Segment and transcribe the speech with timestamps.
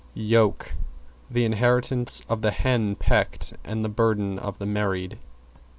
[0.15, 0.73] =YOKE=
[1.29, 5.19] The inheritance of the hen pecked and the burden of the married.